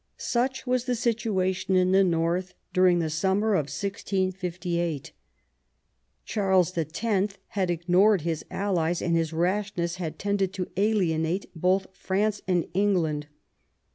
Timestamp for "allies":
8.49-9.03